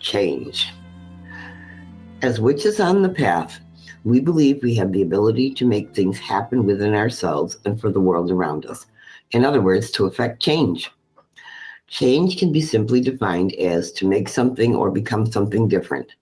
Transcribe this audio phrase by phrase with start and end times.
[0.00, 0.68] change.
[2.22, 3.60] As witches on the path,
[4.04, 8.00] we believe we have the ability to make things happen within ourselves and for the
[8.00, 8.86] world around us.
[9.32, 10.90] In other words, to affect change.
[11.86, 16.12] Change can be simply defined as to make something or become something different.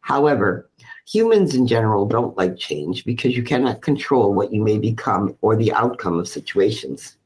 [0.00, 0.70] However,
[1.06, 5.54] humans in general don't like change because you cannot control what you may become or
[5.54, 7.16] the outcome of situations.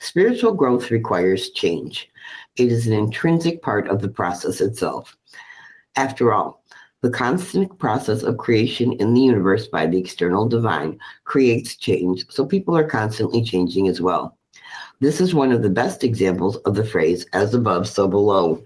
[0.00, 2.10] Spiritual growth requires change.
[2.56, 5.16] It is an intrinsic part of the process itself.
[5.96, 6.64] After all,
[7.02, 12.44] the constant process of creation in the universe by the external divine creates change, so
[12.44, 14.36] people are constantly changing as well.
[15.00, 18.64] This is one of the best examples of the phrase as above, so below,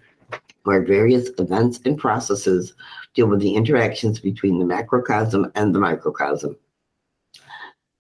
[0.63, 2.75] where various events and processes
[3.15, 6.57] deal with the interactions between the macrocosm and the microcosm.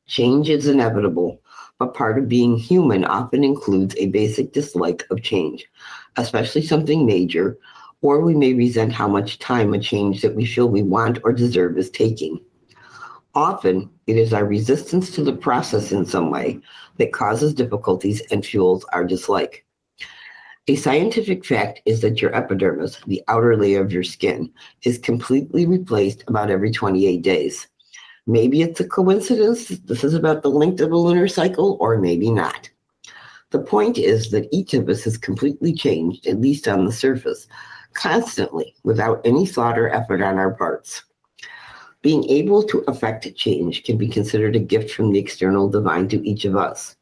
[0.06, 1.42] Change is inevitable,
[1.78, 5.66] but part of being human often includes a basic dislike of change,
[6.16, 7.58] especially something major
[8.02, 11.32] or we may resent how much time a change that we feel we want or
[11.32, 12.40] deserve is taking.
[13.34, 16.60] Often, it is our resistance to the process in some way
[16.96, 19.64] that causes difficulties and fuels our dislike.
[20.66, 25.66] A scientific fact is that your epidermis, the outer layer of your skin, is completely
[25.66, 27.66] replaced about every 28 days.
[28.26, 29.68] Maybe it's a coincidence.
[29.68, 32.68] This is about the length of a lunar cycle, or maybe not.
[33.50, 37.46] The point is that each of us is completely changed, at least on the surface,
[37.98, 41.02] constantly without any thought or effort on our parts.
[42.00, 46.26] Being able to affect change can be considered a gift from the external divine to
[46.26, 46.96] each of us.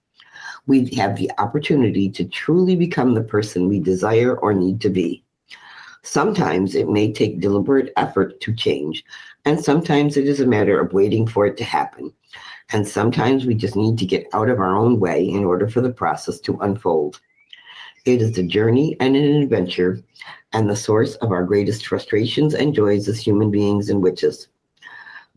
[0.66, 5.22] We have the opportunity to truly become the person we desire or need to be.
[6.02, 9.04] Sometimes it may take deliberate effort to change,
[9.44, 12.12] and sometimes it is a matter of waiting for it to happen.
[12.72, 15.82] And sometimes we just need to get out of our own way in order for
[15.82, 17.20] the process to unfold.
[18.06, 20.00] It is a journey and an adventure,
[20.52, 24.46] and the source of our greatest frustrations and joys as human beings and witches.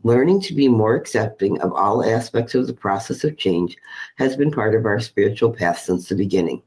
[0.04, 3.76] Learning to be more accepting of all aspects of the process of change
[4.18, 6.62] has been part of our spiritual path since the beginning.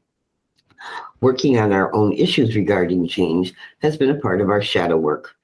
[1.22, 5.34] Working on our own issues regarding change has been a part of our shadow work.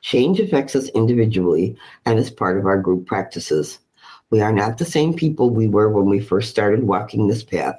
[0.00, 1.76] Change affects us individually
[2.06, 3.80] and is part of our group practices.
[4.30, 7.74] We are not the same people we were when we first started walking this path,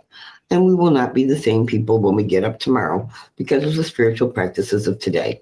[0.52, 3.76] and we will not be the same people when we get up tomorrow because of
[3.76, 5.42] the spiritual practices of today.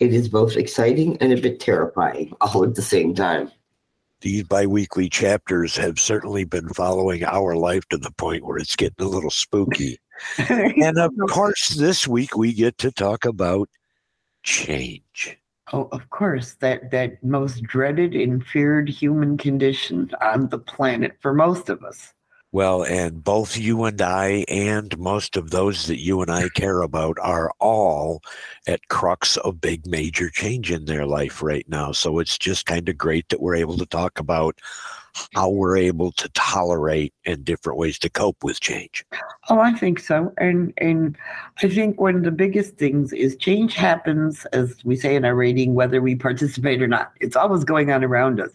[0.00, 3.50] It is both exciting and a bit terrifying all at the same time.
[4.22, 9.04] These biweekly chapters have certainly been following our life to the point where it's getting
[9.04, 9.98] a little spooky.
[10.38, 13.68] and of course, this week we get to talk about
[14.42, 15.38] change.
[15.72, 21.32] Oh, of course, that that most dreaded and feared human condition on the planet for
[21.32, 22.12] most of us.
[22.52, 26.82] Well, and both you and I, and most of those that you and I care
[26.82, 28.22] about, are all
[28.66, 31.92] at crux of big major change in their life right now.
[31.92, 34.58] So it's just kind of great that we're able to talk about
[35.34, 39.04] how we're able to tolerate and different ways to cope with change.
[39.48, 40.32] Oh, I think so.
[40.38, 41.16] And and
[41.62, 45.34] I think one of the biggest things is change happens, as we say in our
[45.34, 47.12] rating, whether we participate or not.
[47.20, 48.50] It's always going on around us.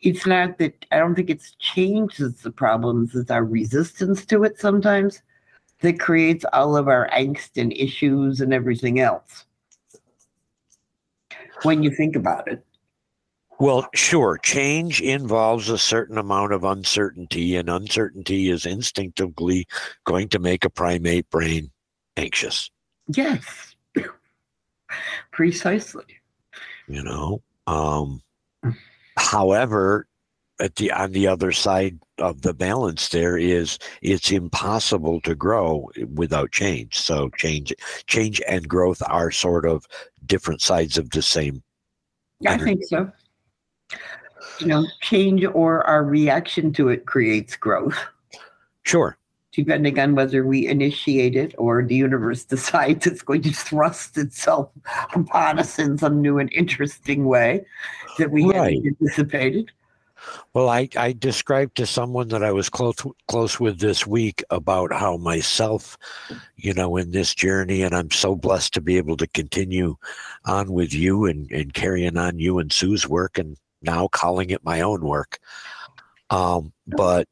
[0.00, 4.44] It's not that I don't think it's change that's the problems, it's our resistance to
[4.44, 5.22] it sometimes
[5.80, 9.44] that creates all of our angst and issues and everything else.
[11.62, 12.64] When you think about it.
[13.62, 14.38] Well, sure.
[14.38, 19.68] Change involves a certain amount of uncertainty, and uncertainty is instinctively
[20.02, 21.70] going to make a primate brain
[22.16, 22.72] anxious.
[23.06, 23.76] Yes,
[25.30, 26.06] precisely.
[26.88, 28.20] You know, um,
[29.16, 30.08] however,
[30.58, 35.88] at the on the other side of the balance, there is it's impossible to grow
[36.12, 36.98] without change.
[36.98, 37.72] So change,
[38.08, 39.86] change, and growth are sort of
[40.26, 41.62] different sides of the same.
[42.44, 43.12] I think so
[44.58, 47.98] you know, change or our reaction to it creates growth.
[48.82, 49.16] Sure.
[49.52, 54.70] Depending on whether we initiate it or the universe decides it's going to thrust itself
[55.14, 57.64] upon us in some new and interesting way
[58.18, 58.74] that we right.
[58.74, 59.70] hadn't anticipated.
[60.54, 62.96] Well, I, I described to someone that I was close
[63.26, 65.98] close with this week about how myself,
[66.56, 69.96] you know, in this journey, and I'm so blessed to be able to continue
[70.44, 74.64] on with you and, and carrying on you and Sue's work and now calling it
[74.64, 75.38] my own work.
[76.30, 77.28] Um, but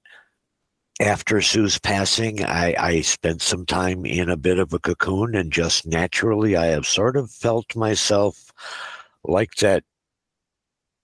[1.00, 5.50] after Sue's passing, I, I spent some time in a bit of a cocoon and
[5.50, 8.52] just naturally I have sort of felt myself
[9.24, 9.84] like that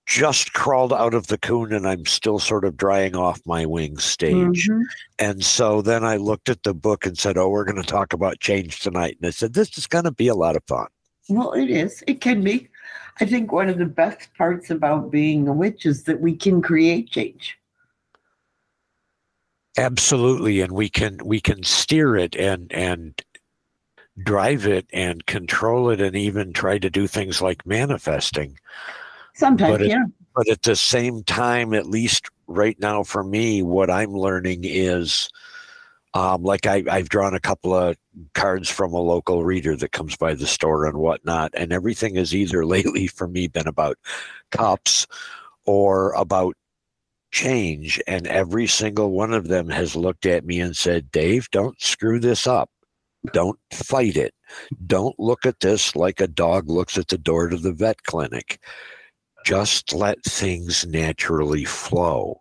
[0.07, 4.05] just crawled out of the cocoon and I'm still sort of drying off my wings
[4.05, 4.69] stage.
[4.69, 4.83] Mm-hmm.
[5.19, 8.13] And so then I looked at the book and said, Oh, we're going to talk
[8.13, 9.17] about change tonight.
[9.21, 10.87] And I said, This is going to be a lot of fun.
[11.29, 12.05] Well, it is.
[12.07, 12.69] It can be.
[13.21, 16.61] I think one of the best parts about being a witch is that we can
[16.61, 17.59] create change.
[19.79, 20.61] Absolutely.
[20.61, 23.21] And we can we can steer it and and
[24.23, 28.59] drive it and control it and even try to do things like manifesting
[29.37, 30.05] Sometimes, but yeah.
[30.35, 35.29] But at the same time, at least right now for me, what I'm learning is
[36.17, 37.97] um, like I, I've drawn a couple of
[38.35, 42.35] cards from a local reader that comes by the store and whatnot, and everything has
[42.35, 43.99] either lately for me been about
[44.51, 45.07] cups
[45.67, 46.55] or about
[47.33, 48.01] change.
[48.07, 52.19] And every single one of them has looked at me and said, Dave, don't screw
[52.19, 52.71] this up.
[53.35, 54.33] Don't fight it.
[54.87, 58.59] Don't look at this like a dog looks at the door to the vet clinic
[59.45, 62.41] just let things naturally flow.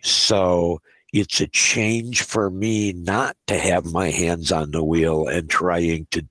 [0.00, 0.80] So
[1.12, 6.06] it's a change for me not to have my hands on the wheel and trying
[6.12, 6.24] to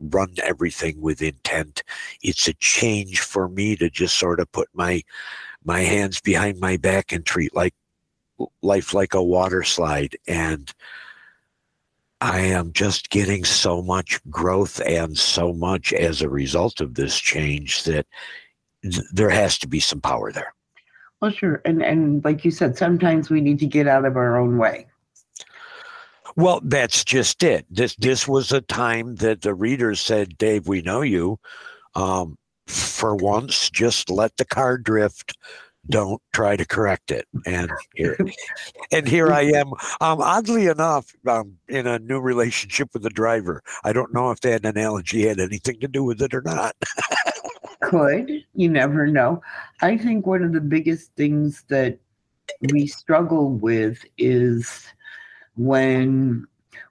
[0.00, 1.82] run everything with intent.
[2.22, 5.02] It's a change for me to just sort of put my
[5.64, 7.74] my hands behind my back and treat like
[8.62, 10.72] life like a water slide and
[12.20, 17.18] I am just getting so much growth and so much as a result of this
[17.18, 18.06] change that
[19.12, 20.54] there has to be some power there.
[21.20, 24.38] Well, sure, and and like you said, sometimes we need to get out of our
[24.38, 24.86] own way.
[26.36, 27.64] Well, that's just it.
[27.70, 31.38] This this was a time that the readers said, "Dave, we know you.
[31.94, 32.36] Um,
[32.66, 35.38] for once, just let the car drift.
[35.88, 38.18] Don't try to correct it." And here,
[38.92, 39.68] and here I am.
[40.02, 43.62] Um, oddly enough, um, in a new relationship with the driver.
[43.84, 46.76] I don't know if that analogy had anything to do with it or not.
[47.80, 48.30] could.
[48.54, 49.42] You never know.
[49.80, 51.98] I think one of the biggest things that
[52.72, 54.84] we struggle with is
[55.56, 56.46] when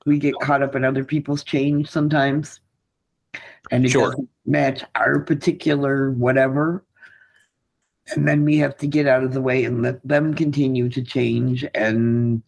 [0.05, 2.59] we get caught up in other people's change sometimes
[3.71, 4.11] and it sure.
[4.11, 6.83] doesn't match our particular whatever
[8.13, 11.01] and then we have to get out of the way and let them continue to
[11.01, 12.43] change and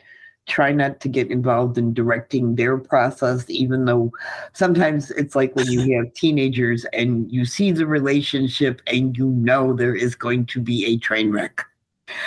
[0.48, 4.12] try not to get involved in directing their process, even though
[4.54, 9.74] sometimes it's like when you have teenagers and you see the relationship and you know
[9.74, 11.66] there is going to be a train wreck.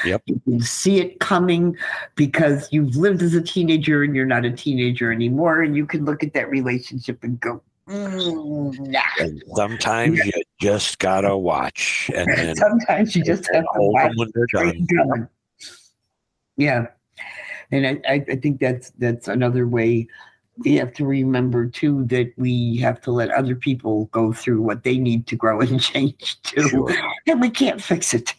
[0.05, 0.23] Yep.
[0.27, 1.75] You can see it coming
[2.15, 5.63] because you've lived as a teenager and you're not a teenager anymore.
[5.63, 9.01] And you can look at that relationship and go, mm, nah.
[9.19, 12.11] And sometimes you just gotta watch.
[12.15, 15.29] And sometimes you just have to watch when they're done.
[16.59, 16.89] Yeah
[17.73, 20.09] and I, I think that's that's another way
[20.59, 24.85] we have to remember too that we have to let other people go through what
[24.85, 26.95] they need to grow and change too sure.
[27.27, 28.35] and we can't fix it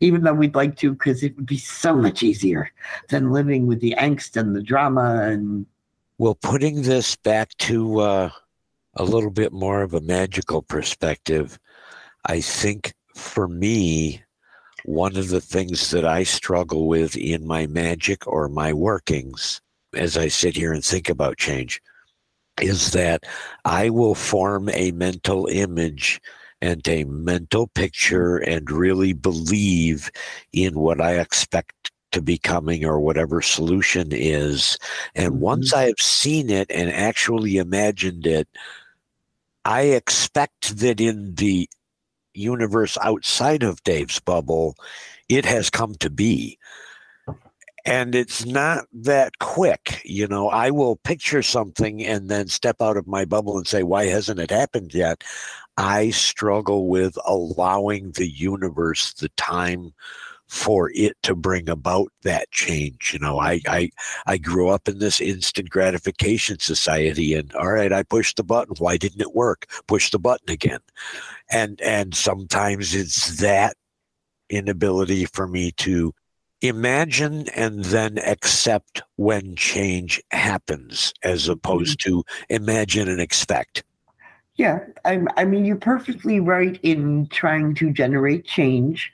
[0.00, 2.70] even though we'd like to because it would be so much easier
[3.08, 5.66] than living with the angst and the drama and
[6.18, 8.30] well putting this back to uh,
[8.96, 11.58] a little bit more of a magical perspective
[12.26, 14.20] i think for me
[14.84, 19.60] one of the things that I struggle with in my magic or my workings
[19.94, 21.80] as I sit here and think about change
[22.60, 23.24] is that
[23.64, 26.20] I will form a mental image
[26.60, 30.10] and a mental picture and really believe
[30.52, 34.78] in what I expect to be coming or whatever solution is.
[35.14, 35.40] And mm-hmm.
[35.40, 38.48] once I have seen it and actually imagined it,
[39.64, 41.68] I expect that in the
[42.34, 44.76] universe outside of Dave's bubble,
[45.28, 46.58] it has come to be.
[47.84, 50.02] And it's not that quick.
[50.04, 53.82] You know, I will picture something and then step out of my bubble and say,
[53.82, 55.24] why hasn't it happened yet?
[55.76, 59.94] I struggle with allowing the universe the time
[60.52, 63.14] for it to bring about that change.
[63.14, 63.90] You know, I, I
[64.26, 68.74] I grew up in this instant gratification society, and all right, I pushed the button.
[68.78, 69.64] Why didn't it work?
[69.86, 70.80] Push the button again,
[71.50, 73.76] and and sometimes it's that
[74.50, 76.12] inability for me to
[76.60, 82.16] imagine and then accept when change happens, as opposed mm-hmm.
[82.18, 83.84] to imagine and expect.
[84.56, 89.10] Yeah, I, I mean, you're perfectly right in trying to generate change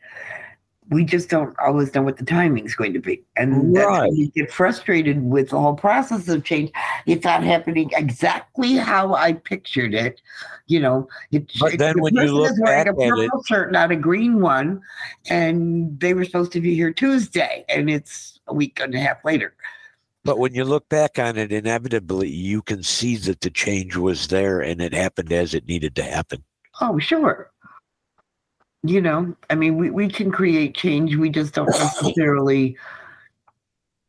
[0.91, 3.23] we just don't always know what the timing's going to be.
[3.37, 4.09] And Right.
[4.09, 6.71] when you get frustrated with the whole process of change.
[7.07, 10.21] It's not happening exactly how I pictured it.
[10.67, 13.47] You know, it, But it- then the when you look back a at purple it-
[13.47, 14.81] shirt, not a green one,
[15.29, 19.23] and they were supposed to be here Tuesday, and it's a week and a half
[19.25, 19.55] later.
[20.25, 24.29] But when you look back on it, inevitably you can see that the change was
[24.29, 26.43] there and it happened as it needed to happen.
[26.81, 27.51] Oh, sure.
[28.83, 31.17] You know, I mean, we, we can create change.
[31.17, 32.77] We just don't necessarily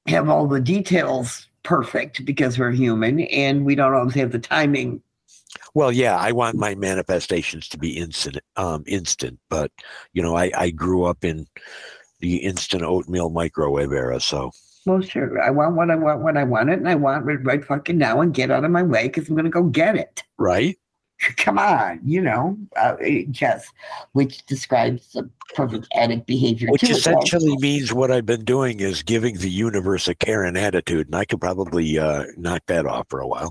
[0.08, 5.02] have all the details perfect because we're human and we don't always have the timing.
[5.74, 9.40] Well, yeah, I want my manifestations to be instant, um, instant.
[9.50, 9.72] But
[10.14, 11.48] you know, I, I grew up in
[12.20, 14.52] the instant oatmeal microwave era, so
[14.86, 15.42] Well, sure.
[15.42, 17.98] I want what I want when I want it, and I want it right fucking
[17.98, 20.24] now and get out of my way because I'm going to go get it.
[20.38, 20.78] right.
[21.38, 23.68] Come on, you know, uh, yes,
[24.14, 26.70] which describes the perfect addict behavior.
[26.72, 31.08] Which too, essentially means what I've been doing is giving the universe a Karen attitude,
[31.08, 33.50] and I could probably uh, knock that off for a while.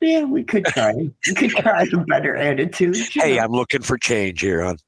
[0.00, 0.92] Yeah, we could try.
[0.94, 2.96] we could try a better attitude.
[2.96, 3.42] Hey, know.
[3.42, 4.78] I'm looking for change here, hon.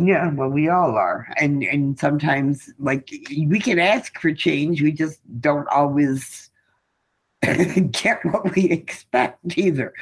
[0.00, 4.92] Yeah, well, we all are, and and sometimes like we can ask for change, we
[4.92, 6.47] just don't always
[7.92, 9.94] get what we expect either.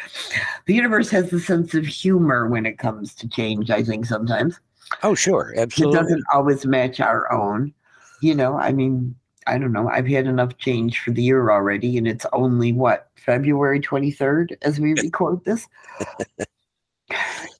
[0.66, 3.70] The universe has a sense of humor when it comes to change.
[3.70, 4.58] I think sometimes
[5.02, 5.98] Oh, sure, Absolutely.
[5.98, 7.74] it doesn't always match our own.
[8.22, 9.14] You know, I mean,
[9.48, 9.88] I don't know.
[9.88, 14.56] I've had enough change for the year already, and it's only what February twenty third
[14.62, 15.66] as we record this.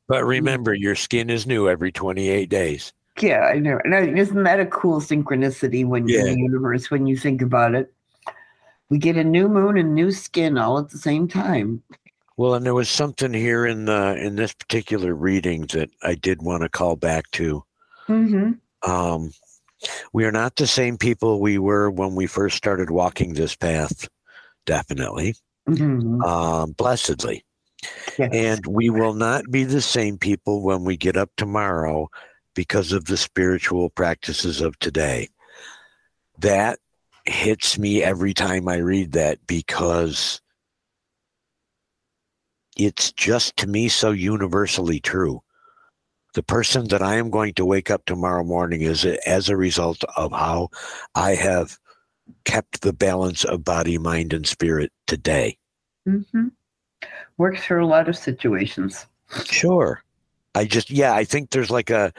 [0.08, 2.92] But remember, your skin is new every 28 days.
[3.20, 3.80] Yeah, I know.
[3.84, 6.20] And I- isn't that a cool synchronicity when Yeah.
[6.20, 7.92] in the universe when you think about it?
[8.90, 11.82] We get a new moon and new skin all at the same time.
[12.36, 16.42] Well, and there was something here in the in this particular reading that I did
[16.42, 17.64] want to call back to.
[18.08, 18.90] Mm-hmm.
[18.90, 19.32] Um,
[20.12, 24.08] we are not the same people we were when we first started walking this path.
[24.66, 25.34] Definitely,
[25.68, 26.22] Mm-hmm.
[26.22, 27.44] um, blessedly,
[28.18, 28.30] Yes.
[28.32, 32.08] and we will not be the same people when we get up tomorrow
[32.54, 35.28] because of the spiritual practices of today.
[36.38, 36.78] That
[37.28, 40.40] hits me every time I read that because
[42.76, 45.42] it's just to me so universally true.
[46.34, 50.04] The person that I am going to wake up tomorrow morning is as a result
[50.16, 50.68] of how
[51.14, 51.78] I have
[52.44, 55.56] kept the balance of body, mind, and spirit today.
[56.06, 56.48] Mm-hmm.
[57.38, 59.06] Works for a lot of situations.
[59.44, 60.02] Sure.
[60.54, 62.12] I just yeah, I think there's like a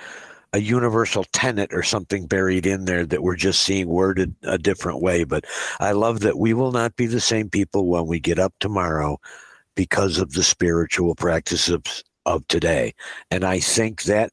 [0.53, 5.01] a universal tenet or something buried in there that we're just seeing worded a different
[5.01, 5.23] way.
[5.23, 5.45] But
[5.79, 9.19] I love that we will not be the same people when we get up tomorrow
[9.75, 11.83] because of the spiritual practices of,
[12.25, 12.93] of today.
[13.29, 14.31] And I think that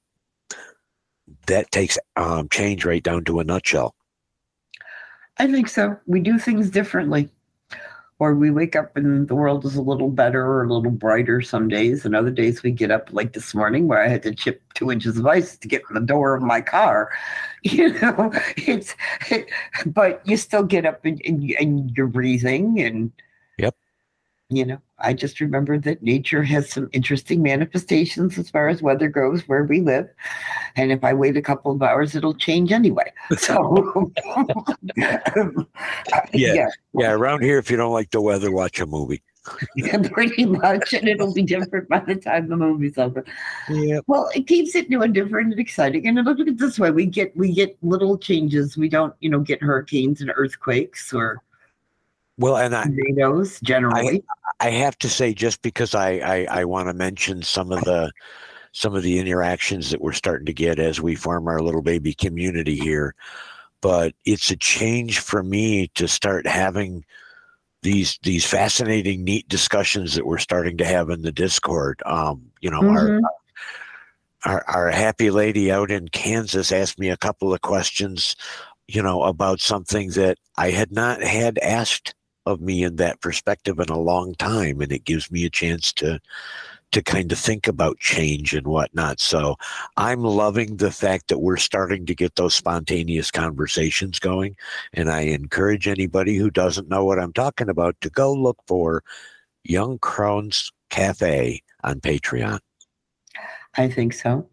[1.47, 3.95] that takes um, change right down to a nutshell.
[5.39, 5.99] I think so.
[6.07, 7.29] We do things differently.
[8.25, 11.43] Or we wake up and the world is a little better or a little brighter
[11.43, 12.07] some days.
[12.07, 14.91] And other days we get up like this morning where I had to chip two
[14.91, 17.11] inches of ice to get in the door of my car.
[17.67, 18.95] You know, it's,
[19.87, 23.11] but you still get up and, and, and you're breathing and,
[23.59, 23.75] Yep.
[24.51, 29.09] you know, I just remember that nature has some interesting manifestations as far as weather
[29.09, 30.09] goes where we live.
[30.77, 33.13] And if I wait a couple of hours, it'll change anyway.
[33.39, 34.13] So,
[36.33, 36.69] Yeah.
[36.93, 39.23] Yeah, around here, if you don't like the weather, watch a movie.
[39.77, 40.95] yeah, pretty much.
[40.95, 43.25] And it'll be different by the time the movie's over.
[43.69, 44.01] Yeah.
[44.07, 46.07] Well, it keeps it new and different and exciting.
[46.07, 48.77] And look at it this way: we get we get little changes.
[48.77, 51.43] We don't, you know, get hurricanes and earthquakes or
[52.39, 54.25] Well, and I, tornadoes generally.
[54.61, 58.11] I have to say, just because I, I, I want to mention some of the
[58.75, 62.13] some of the interactions that we're starting to get as we form our little baby
[62.13, 63.15] community here,
[63.81, 67.05] but it's a change for me to start having
[67.83, 72.03] these these fascinating, neat discussions that we're starting to have in the Discord.
[72.05, 73.23] Um, you know, our, Mhm.
[74.45, 78.35] our our happy lady out in Kansas asked me a couple of questions,
[78.89, 82.15] you know, about something that I had not had asked
[82.47, 85.93] of me in that perspective in a long time, and it gives me a chance
[85.95, 86.19] to
[86.95, 89.19] to kind of think about change and whatnot.
[89.19, 89.57] So
[89.97, 94.55] I'm loving the fact that we're starting to get those spontaneous conversations going,
[94.93, 99.03] and I encourage anybody who doesn't know what I'm talking about to go look for
[99.65, 102.61] Young Crone's Cafe on Patreon.
[103.77, 104.49] I think so.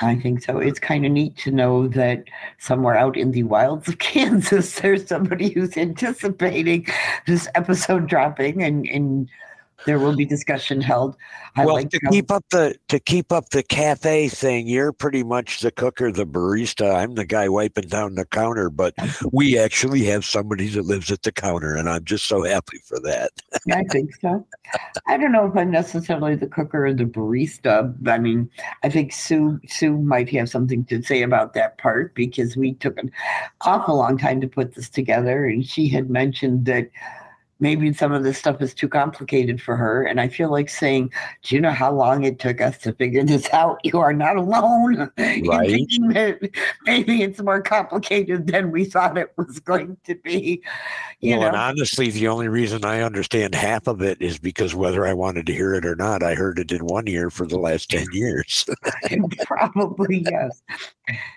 [0.00, 0.58] I think so.
[0.58, 2.24] It's kind of neat to know that
[2.58, 6.86] somewhere out in the wilds of Kansas, there's somebody who's anticipating
[7.26, 9.30] this episode dropping and, and
[9.84, 11.16] there will be discussion held.
[11.56, 14.92] I well, like to how- keep up the to keep up the cafe thing, you're
[14.92, 16.94] pretty much the cooker, the barista.
[16.94, 18.94] I'm the guy wiping down the counter, but
[19.32, 22.98] we actually have somebody that lives at the counter, and I'm just so happy for
[23.00, 23.30] that.
[23.70, 24.46] I think so.
[25.06, 27.94] I don't know if I'm necessarily the cooker or the barista.
[28.08, 28.50] I mean,
[28.82, 32.98] I think Sue Sue might have something to say about that part because we took
[32.98, 33.10] an
[33.62, 36.90] awful long time to put this together, and she had mentioned that
[37.60, 40.04] maybe some of this stuff is too complicated for her.
[40.04, 43.24] And I feel like saying, Do you know how long it took us to figure
[43.24, 43.78] this out?
[43.84, 45.70] You are not alone right.
[45.70, 46.50] thinking that
[46.84, 50.62] maybe it's more complicated than we thought it was going to be.
[51.20, 51.46] You well, know?
[51.48, 55.46] and honestly, the only reason I understand half of it is because whether I wanted
[55.46, 58.06] to hear it or not, I heard it in one ear for the last 10
[58.12, 58.66] years.
[59.46, 60.62] Probably, yes.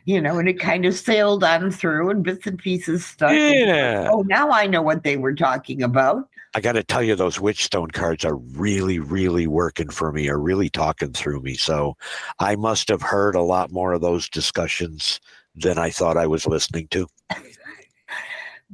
[0.05, 3.31] You know, and it kind of sailed on through and bits and pieces stuck.
[3.31, 4.09] Yeah.
[4.11, 6.18] oh, now I know what they were talking about about.
[6.55, 10.39] I got to tell you, those Witchstone cards are really, really working for me, are
[10.39, 11.53] really talking through me.
[11.53, 11.95] So
[12.39, 15.19] I must have heard a lot more of those discussions
[15.55, 17.07] than I thought I was listening to.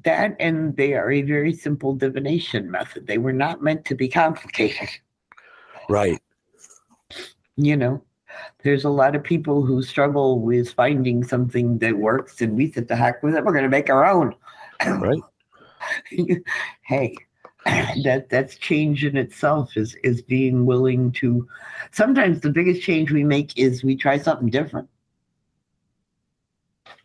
[0.03, 3.07] that and they are a very simple divination method.
[3.07, 4.89] They were not meant to be complicated.
[5.89, 6.19] Right.
[7.57, 8.03] You know,
[8.63, 12.87] there's a lot of people who struggle with finding something that works, and we said,
[12.87, 14.35] the heck with it, we're going to make our own.
[14.85, 15.21] Right.
[16.81, 17.15] hey,
[18.03, 21.47] that that's change in itself is is being willing to
[21.91, 24.87] sometimes the biggest change we make is we try something different.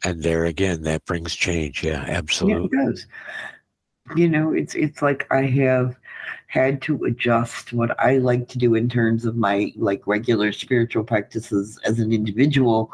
[0.05, 1.83] And there again that brings change.
[1.83, 3.07] Yeah absolutely yeah, it does.
[4.17, 5.97] You know it's it's like i have
[6.49, 11.05] had to adjust what i like to do in terms of my like regular spiritual
[11.05, 12.93] practices as an individual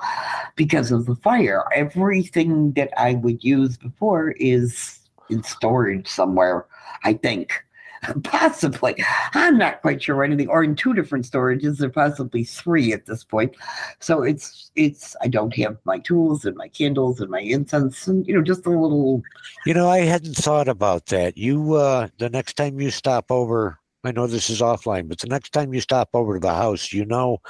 [0.54, 1.64] because of the fire.
[1.74, 6.66] Everything that i would use before is in storage somewhere,
[7.04, 7.64] I think.
[8.24, 8.94] Possibly.
[9.34, 13.24] I'm not quite sure anything, or in two different storages, or possibly three at this
[13.24, 13.56] point.
[14.00, 18.26] So it's it's I don't have my tools and my candles and my incense and
[18.26, 19.22] you know, just a little
[19.64, 21.36] You know, I hadn't thought about that.
[21.36, 25.28] You uh the next time you stop over, I know this is offline, but the
[25.28, 27.40] next time you stop over to the house, you know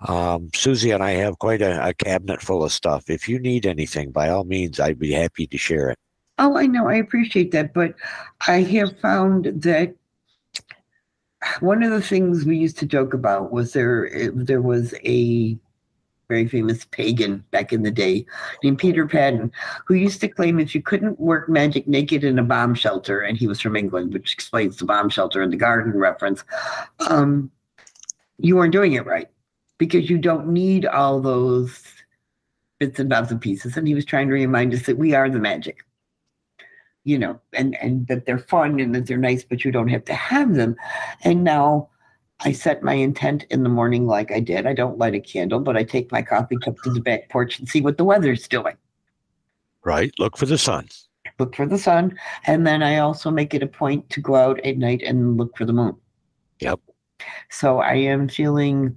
[0.00, 3.08] um, Susie and I have quite a, a cabinet full of stuff.
[3.08, 5.98] If you need anything, by all means, I'd be happy to share it.
[6.38, 6.88] Oh, I know.
[6.88, 7.72] I appreciate that.
[7.72, 7.94] But
[8.46, 9.94] I have found that
[11.60, 15.58] one of the things we used to joke about was there there was a
[16.28, 18.24] very famous pagan back in the day
[18.62, 19.52] named Peter Paddon
[19.86, 23.36] who used to claim if you couldn't work magic naked in a bomb shelter, and
[23.36, 26.42] he was from England, which explains the bomb shelter and the garden reference,
[27.08, 27.50] um,
[28.38, 29.28] you weren't doing it right
[29.78, 31.82] because you don't need all those
[32.78, 33.76] bits and bobs and pieces.
[33.76, 35.84] And he was trying to remind us that we are the magic
[37.04, 40.04] you know, and and that they're fun and that they're nice, but you don't have
[40.06, 40.74] to have them.
[41.22, 41.88] And now
[42.40, 44.66] I set my intent in the morning like I did.
[44.66, 47.58] I don't light a candle, but I take my coffee cup to the back porch
[47.58, 48.76] and see what the weather's doing.
[49.84, 50.12] Right.
[50.18, 50.88] Look for the sun.
[51.38, 52.18] Look for the sun.
[52.46, 55.56] And then I also make it a point to go out at night and look
[55.56, 55.96] for the moon.
[56.60, 56.80] Yep.
[57.50, 58.96] So I am feeling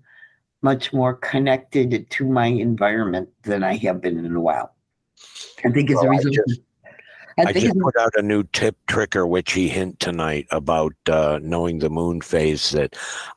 [0.61, 4.73] much more connected to my environment than I have been in a while.
[5.63, 6.35] I think as well, a result.
[6.47, 6.61] Just,
[7.37, 11.79] I, just put out a new tip, trick, or witchy hint tonight about uh, knowing
[11.79, 12.95] the moon phase that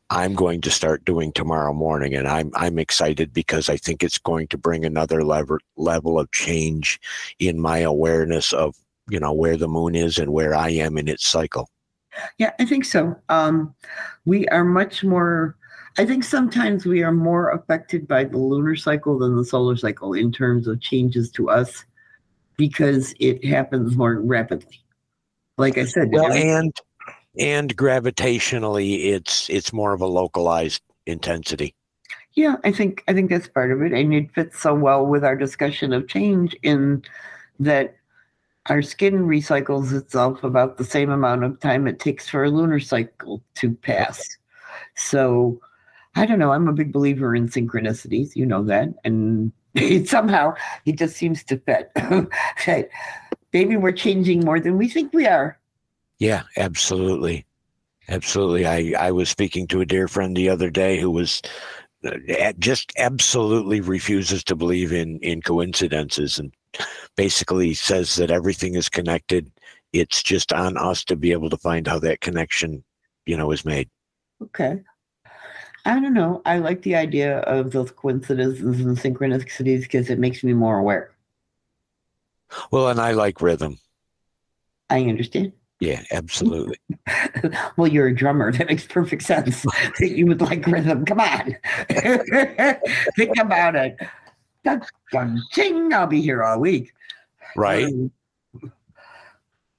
[0.09, 4.19] I'm going to start doing tomorrow morning, and I'm I'm excited because I think it's
[4.19, 6.99] going to bring another level level of change
[7.39, 8.75] in my awareness of
[9.09, 11.69] you know where the moon is and where I am in its cycle.
[12.39, 13.15] Yeah, I think so.
[13.29, 13.75] Um,
[14.25, 15.57] we are much more.
[15.99, 20.15] I think sometimes we are more affected by the lunar cycle than the solar cycle
[20.15, 21.85] in terms of changes to us
[22.61, 24.85] because it happens more rapidly.
[25.57, 26.77] Like I said, well, and
[27.38, 31.75] and gravitationally, it's it's more of a localized intensity.
[32.35, 35.25] Yeah, I think I think that's part of it, and it fits so well with
[35.25, 37.03] our discussion of change in
[37.61, 37.96] that
[38.66, 42.79] our skin recycles itself about the same amount of time it takes for a lunar
[42.79, 44.23] cycle to pass.
[44.96, 45.59] So
[46.14, 46.53] I don't know.
[46.53, 48.37] I'm a big believer in synchronicities.
[48.37, 49.51] You know that, and
[50.06, 50.54] somehow
[50.87, 51.90] it just seems to fit.
[52.52, 52.88] okay.
[53.52, 55.59] Maybe we're changing more than we think we are.
[56.18, 57.46] Yeah, absolutely.
[58.09, 58.66] Absolutely.
[58.66, 61.42] I, I was speaking to a dear friend the other day who was
[62.04, 66.52] uh, just absolutely refuses to believe in, in coincidences and
[67.16, 69.50] basically says that everything is connected.
[69.92, 72.85] It's just on us to be able to find how that connection,
[73.26, 73.88] you know, is made.
[74.42, 74.80] Okay.
[75.90, 76.40] I don't know.
[76.46, 81.11] I like the idea of those coincidences and synchronicities because it makes me more aware.
[82.70, 83.76] Well, and I like rhythm.
[84.88, 85.53] I understand.
[85.81, 86.76] Yeah, absolutely.
[87.76, 88.53] well, you're a drummer.
[88.53, 89.66] That makes perfect sense.
[89.98, 91.05] That you would like rhythm.
[91.05, 91.57] Come on.
[93.16, 93.96] Think about it.
[95.50, 96.92] Ching, I'll be here all week.
[97.57, 97.87] Right.
[97.87, 98.12] Um,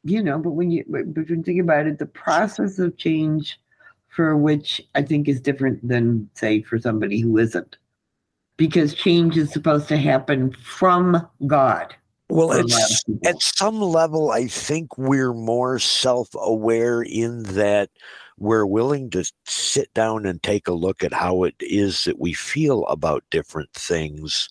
[0.04, 3.60] you know, but when you but when you think about it, the process of change
[4.12, 7.78] for which I think is different than say for somebody who isn't.
[8.58, 11.96] Because change is supposed to happen from God.
[12.30, 12.66] Well, at,
[13.26, 17.90] at some level, I think we're more self aware in that
[18.38, 22.34] we're willing to sit down and take a look at how it is that we
[22.34, 24.50] feel about different things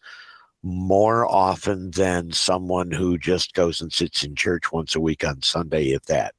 [0.62, 5.42] more often than someone who just goes and sits in church once a week on
[5.42, 6.34] Sunday, if that.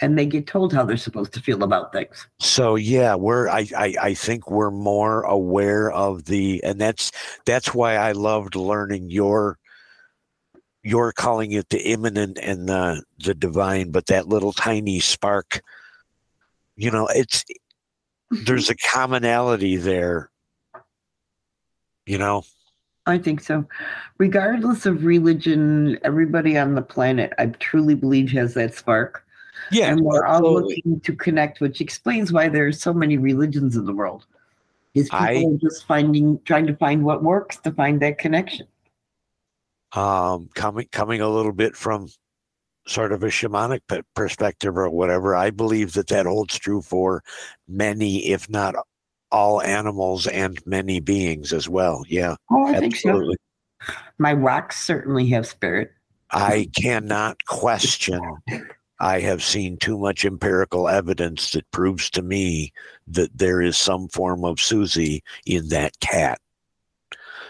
[0.00, 2.26] And they get told how they're supposed to feel about things.
[2.40, 7.12] So yeah, we're I, I I think we're more aware of the and that's
[7.44, 9.58] that's why I loved learning your
[10.82, 15.60] you're calling it the immanent and the the divine, but that little tiny spark,
[16.76, 17.44] you know, it's
[18.30, 20.30] there's a commonality there.
[22.06, 22.44] You know.
[23.04, 23.66] I think so.
[24.18, 29.24] Regardless of religion, everybody on the planet, I truly believe, has that spark.
[29.70, 29.92] Yeah.
[29.92, 30.48] And we're absolutely.
[30.48, 34.26] all looking to connect, which explains why there are so many religions in the world.
[34.94, 38.66] Is people I, are just finding trying to find what works to find that connection
[39.94, 42.08] um, coming coming a little bit from
[42.86, 43.80] sort of a shamanic
[44.14, 47.22] perspective or whatever, I believe that that holds true for
[47.68, 48.74] many, if not
[49.30, 52.04] all animals and many beings as well.
[52.08, 52.34] Yeah.
[52.50, 53.36] Oh, I absolutely.
[53.36, 53.94] think so.
[54.18, 55.92] My rocks certainly have spirit.
[56.30, 58.20] I cannot question.
[59.02, 62.72] I have seen too much empirical evidence that proves to me
[63.08, 66.40] that there is some form of Susie in that cat.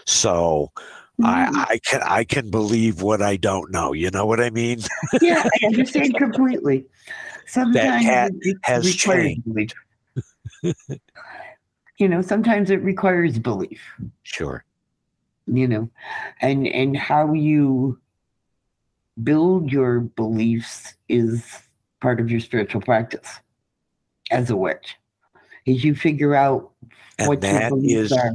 [0.05, 0.71] So
[1.23, 1.57] I, mm-hmm.
[1.57, 3.93] I can I can believe what I don't know.
[3.93, 4.79] You know what I mean?
[5.21, 6.85] yeah, I understand completely.
[7.45, 8.31] Sometimes that cat
[8.63, 9.75] has changed.
[11.99, 13.79] You know, sometimes it requires belief.
[14.23, 14.65] Sure.
[15.45, 15.89] You know,
[16.41, 17.99] and and how you
[19.21, 21.45] build your beliefs is
[22.01, 23.39] part of your spiritual practice
[24.31, 24.95] as a witch.
[25.65, 26.71] Is you figure out
[27.17, 28.31] and what your beliefs is, are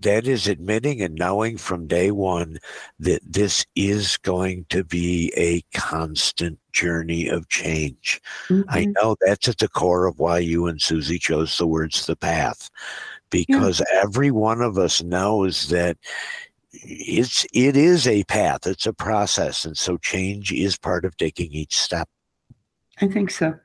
[0.00, 2.58] that is admitting and knowing from day one
[2.98, 8.20] that this is going to be a constant journey of change.
[8.48, 8.70] Mm-hmm.
[8.70, 12.16] I know that's at the core of why you and Susie chose the words the
[12.16, 12.70] path,
[13.28, 14.00] because yeah.
[14.02, 15.98] every one of us knows that
[16.72, 21.52] it's it is a path, it's a process, and so change is part of taking
[21.52, 22.08] each step.
[23.00, 23.58] I think so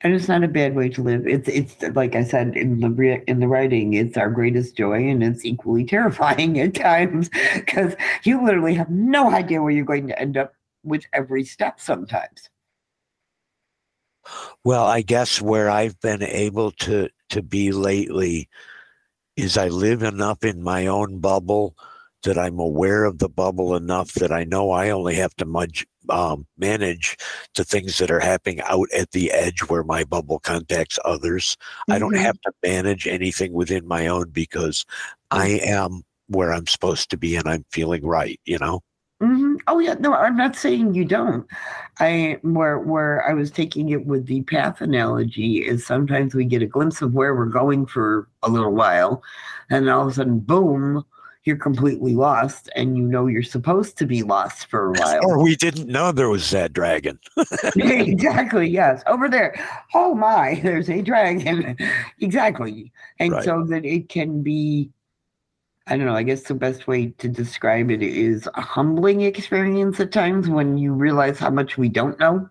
[0.00, 1.26] and it's not a bad way to live.
[1.26, 5.22] It's it's like I said in the in the writing, it's our greatest joy, and
[5.22, 10.20] it's equally terrifying at times because you literally have no idea where you're going to
[10.20, 10.52] end up
[10.84, 11.80] with every step.
[11.80, 12.48] Sometimes.
[14.64, 18.48] Well, I guess where I've been able to to be lately
[19.38, 21.76] is I live enough in my own bubble
[22.24, 25.86] that I'm aware of the bubble enough that I know I only have to mudge,
[26.08, 27.16] um, manage
[27.54, 31.56] the things that are happening out at the edge where my bubble contacts others.
[31.56, 31.92] Mm-hmm.
[31.92, 32.24] I don't mm-hmm.
[32.24, 34.84] have to manage anything within my own because
[35.30, 38.80] I am where I'm supposed to be and I'm feeling right, you know?
[39.68, 41.46] Oh yeah, no, I'm not saying you don't.
[42.00, 46.62] I where where I was taking it with the path analogy is sometimes we get
[46.62, 49.22] a glimpse of where we're going for a little while,
[49.68, 51.04] and all of a sudden, boom,
[51.44, 55.20] you're completely lost and you know you're supposed to be lost for a while.
[55.22, 57.18] Or we didn't know there was that dragon.
[57.76, 59.02] exactly, yes.
[59.06, 59.54] Over there.
[59.94, 61.76] Oh my, there's a dragon.
[62.20, 62.92] exactly.
[63.18, 63.44] And right.
[63.44, 64.90] so that it can be
[65.90, 69.98] I don't know, I guess the best way to describe it is a humbling experience
[70.00, 72.48] at times when you realize how much we don't know.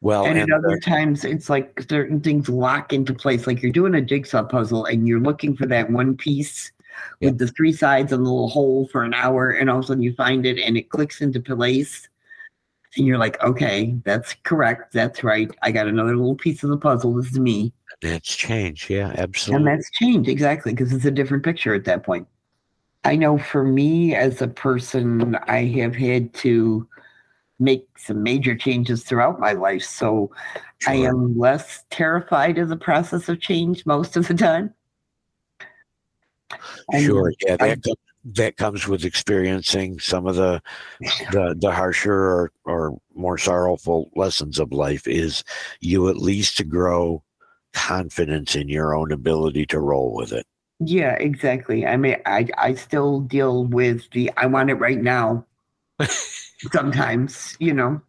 [0.00, 3.46] Well, and, and at other times, it's like certain things lock into place.
[3.46, 6.72] Like you're doing a jigsaw puzzle and you're looking for that one piece
[7.20, 9.86] with the three sides and the little hole for an hour, and all of a
[9.88, 12.08] sudden you find it and it clicks into place.
[12.96, 14.92] And you're like, okay, that's correct.
[14.92, 15.50] That's right.
[15.62, 17.14] I got another little piece of the puzzle.
[17.14, 17.72] This is me.
[18.02, 18.90] That's change.
[18.90, 19.56] Yeah, absolutely.
[19.56, 22.26] And that's change, exactly, because it's a different picture at that point.
[23.04, 26.86] I know for me as a person, I have had to
[27.58, 29.82] make some major changes throughout my life.
[29.82, 30.30] So
[30.78, 30.92] sure.
[30.92, 34.74] I am less terrified of the process of change most of the time.
[36.92, 37.92] And sure, yeah, that I,
[38.24, 40.62] that comes with experiencing some of the
[41.32, 45.06] the, the harsher or, or more sorrowful lessons of life.
[45.06, 45.44] Is
[45.80, 47.22] you at least to grow
[47.72, 50.46] confidence in your own ability to roll with it.
[50.80, 51.86] Yeah, exactly.
[51.86, 55.46] I mean, I I still deal with the I want it right now.
[56.72, 58.00] sometimes you know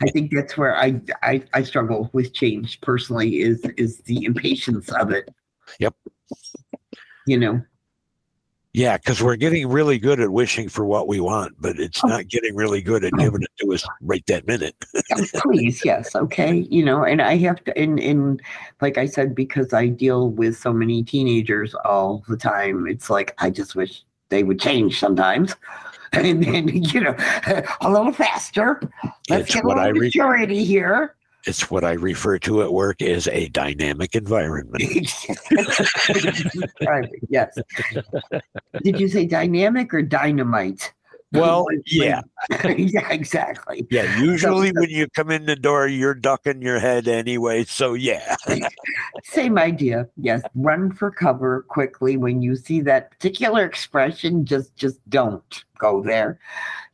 [0.00, 4.90] i think that's where I, I i struggle with change personally is is the impatience
[4.92, 5.28] of it
[5.78, 5.94] Yep.
[7.26, 7.60] you know
[8.78, 12.06] Yeah, because we're getting really good at wishing for what we want, but it's Oh.
[12.06, 13.16] not getting really good at oh.
[13.18, 14.76] giving it to us right that minute.
[15.42, 18.40] please yes okay you know and i have to and, and
[18.80, 23.34] like i said because i deal with so many teenagers all the time it's like
[23.38, 25.56] i just wish they would change sometimes
[26.12, 27.14] and then you know
[27.80, 28.80] a little faster
[29.28, 32.62] let's It's get a what little I re- maturity here It's what I refer to
[32.62, 34.82] at work as a dynamic environment.
[37.28, 37.56] yes
[38.82, 40.92] did you say dynamic or dynamite
[41.32, 42.22] Well, yeah.
[42.64, 47.64] yeah exactly Yeah, usually when you come in the door, you're ducking your head anyway.
[47.64, 48.34] So, yeah.
[49.24, 50.08] Same idea.
[50.16, 54.46] Yes, run for cover quickly when you see that particular expression.
[54.46, 56.38] Just, just don't go there.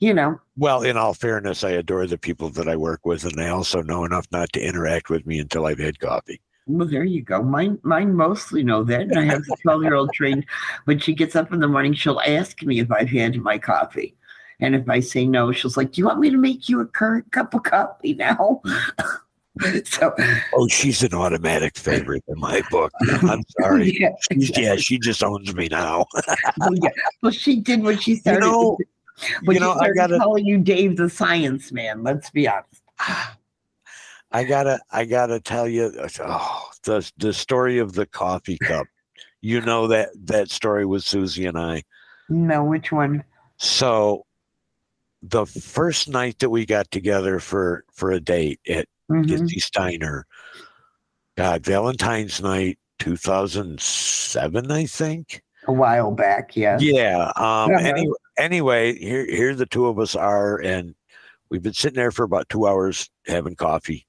[0.01, 3.35] You know, Well, in all fairness, I adore the people that I work with, and
[3.37, 6.41] they also know enough not to interact with me until I've had coffee.
[6.67, 7.43] well, there you go.
[7.43, 9.03] Mine, mine mostly know that.
[9.03, 10.45] And I have a twelve-year-old trained.
[10.87, 14.15] When she gets up in the morning, she'll ask me if I've had my coffee,
[14.61, 16.87] and if I say no, she'll like, "Do you want me to make you a
[16.87, 18.61] current cup of coffee now?"
[19.85, 20.13] so,
[20.55, 22.93] Oh, she's an automatic favorite in my book.
[23.23, 23.97] I'm sorry.
[24.01, 26.07] yeah, She's- yeah, she just owns me now.
[26.59, 26.91] well, yeah.
[27.23, 28.41] Well, she did what she started.
[28.41, 28.77] know,
[29.45, 32.03] when you know, I gotta- calling you Dave the Science Man.
[32.03, 32.83] Let's be honest.
[34.33, 38.87] I gotta, I gotta tell you, uh, oh, the the story of the coffee cup.
[39.43, 41.85] You know that that story with Susie and I.
[42.29, 43.23] No, which one?
[43.59, 44.27] So,
[45.29, 48.87] the first night that we got together for for a date at.
[49.11, 50.27] Gitsy Steiner,
[51.37, 55.43] God, Valentine's night, two thousand seven, I think.
[55.69, 56.79] A while back, yeah.
[56.81, 57.31] Yeah.
[57.37, 57.71] Um.
[57.71, 57.81] Uh-huh.
[57.81, 58.07] Any,
[58.39, 60.95] anyway, here here the two of us are, and
[61.51, 64.07] we've been sitting there for about two hours having coffee,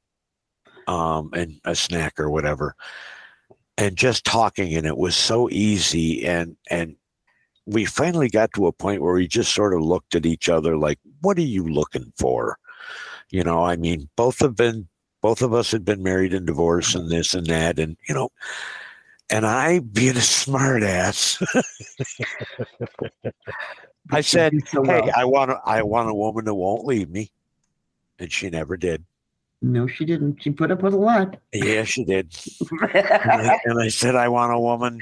[0.88, 2.74] um, and a snack or whatever,
[3.78, 6.96] and just talking, and it was so easy, and and
[7.66, 10.78] we finally got to a point where we just sort of looked at each other
[10.78, 12.58] like, "What are you looking for?"
[13.32, 14.88] You know, I mean, both have been,
[15.22, 18.30] both of us had been married and divorced, and this and that, and you know.
[19.32, 21.42] And I, being a smart ass,
[24.12, 25.10] I said, did so hey.
[25.16, 27.32] I want a, I want a woman that won't leave me,
[28.20, 29.04] and she never did.
[29.62, 30.44] no, she didn't.
[30.44, 31.38] She put up with a lot.
[31.52, 32.36] Yeah, she did.
[32.94, 35.00] And I, and I said, I want a woman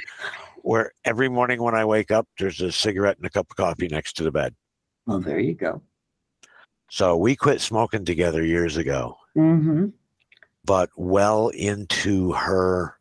[0.64, 3.88] where every morning when I wake up, there's a cigarette and a cup of coffee
[3.88, 4.56] next to the bed.
[5.06, 5.82] well, there you go.
[6.90, 9.88] So we quit smoking together years ago, Mm-hmm.
[10.66, 12.98] but well into her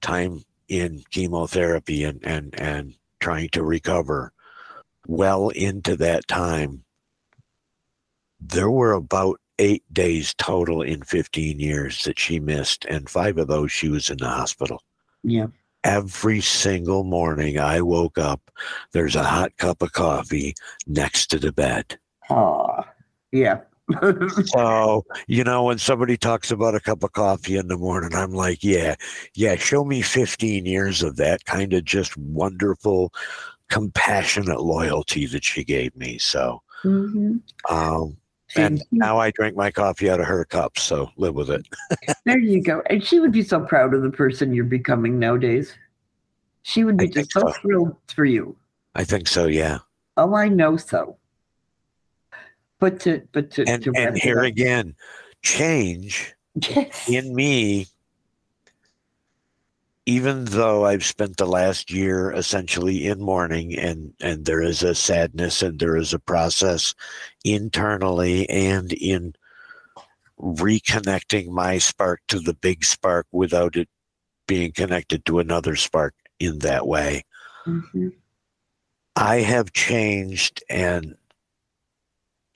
[0.00, 4.32] time in chemotherapy and and and trying to recover,
[5.06, 6.84] well into that time,
[8.40, 13.48] there were about eight days total in 15 years that she missed, and five of
[13.48, 14.80] those she was in the hospital.
[15.24, 15.48] Yeah.
[15.84, 18.50] Every single morning I woke up,
[18.92, 20.54] there's a hot cup of coffee
[20.86, 21.98] next to the bed.
[22.30, 22.84] Oh,
[23.32, 23.60] yeah.
[24.44, 28.32] So, you know, when somebody talks about a cup of coffee in the morning, I'm
[28.32, 28.96] like, yeah,
[29.34, 33.14] yeah, show me 15 years of that kind of just wonderful,
[33.70, 36.18] compassionate loyalty that she gave me.
[36.18, 37.38] So, hmm
[37.70, 38.16] um,
[38.56, 40.78] and now I drink my coffee out of her cup.
[40.78, 41.66] So live with it.
[42.24, 42.82] there you go.
[42.88, 45.74] And she would be so proud of the person you're becoming nowadays.
[46.62, 47.52] She would be just so so.
[47.52, 48.56] thrilled for you.
[48.94, 49.46] I think so.
[49.46, 49.78] Yeah.
[50.16, 51.16] Oh, I know so.
[52.80, 54.94] But to but to, And, to and here up- again,
[55.42, 57.08] change yes.
[57.08, 57.86] in me,
[60.08, 64.94] even though I've spent the last year essentially in mourning and, and there is a
[64.94, 66.94] sadness and there is a process
[67.44, 69.34] internally and in
[70.40, 73.90] reconnecting my spark to the big spark without it
[74.46, 77.22] being connected to another spark in that way.
[77.66, 78.14] Mhm.
[79.14, 81.18] I have changed and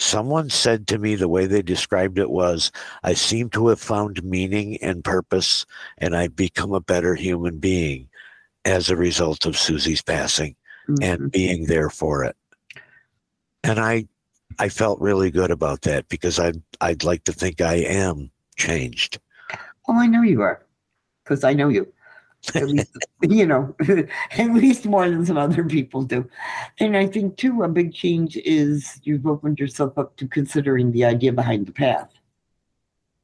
[0.02, 2.72] someone said to me the way they described it was
[3.04, 5.64] I seem to have found meaning and purpose
[5.98, 8.08] and I've become a better human being
[8.64, 10.56] as a result of Susie's passing
[10.88, 10.98] Mhm.
[11.02, 12.36] and being there for it.
[13.62, 14.06] And I
[14.58, 19.18] I felt really good about that because I'd I'd like to think I am changed.
[19.88, 20.60] Oh, I know you are,
[21.24, 21.86] because I know you.
[22.54, 23.74] At least, you know,
[24.32, 26.28] at least more than some other people do.
[26.80, 31.04] And I think too, a big change is you've opened yourself up to considering the
[31.04, 32.10] idea behind the path.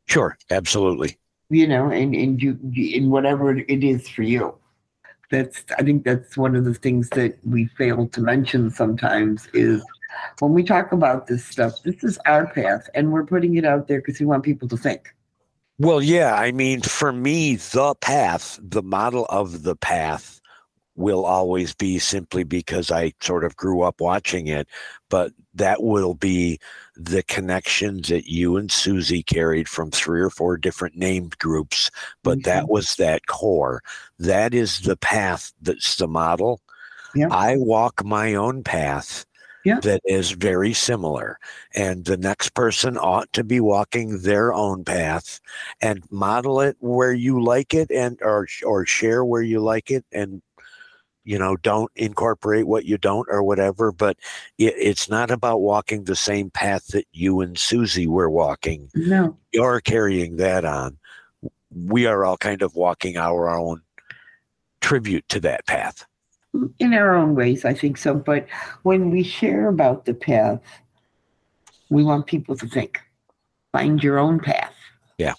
[0.06, 1.18] Sure, absolutely.
[1.50, 4.54] You know, and and you in whatever it is for you.
[5.32, 9.82] That's I think that's one of the things that we fail to mention sometimes is
[10.38, 13.88] when we talk about this stuff, this is our path, and we're putting it out
[13.88, 15.12] there because we want people to think.
[15.78, 16.34] Well, yeah.
[16.34, 20.40] I mean, for me, the path, the model of the path
[20.98, 24.66] will always be simply because I sort of grew up watching it,
[25.08, 26.58] but that will be
[26.96, 31.88] the connections that you and Susie carried from three or four different named groups,
[32.24, 32.50] but mm-hmm.
[32.50, 33.80] that was that core.
[34.18, 36.60] That is the path that's the model.
[37.14, 37.28] Yeah.
[37.30, 39.24] I walk my own path
[39.68, 39.80] yeah.
[39.80, 41.38] that is very similar.
[41.74, 45.40] And the next person ought to be walking their own path
[45.80, 50.04] and model it where you like it and or or share where you like it
[50.12, 50.42] and
[51.24, 54.16] you know don't incorporate what you don't or whatever but
[54.56, 59.36] it, it's not about walking the same path that you and susie were walking no
[59.52, 60.96] you're carrying that on
[61.70, 63.82] we are all kind of walking our own
[64.80, 66.06] tribute to that path
[66.78, 68.14] in our own ways, I think so.
[68.14, 68.46] But
[68.82, 70.60] when we share about the path,
[71.90, 73.00] we want people to think,
[73.72, 74.72] find your own path.
[75.18, 75.34] Yeah.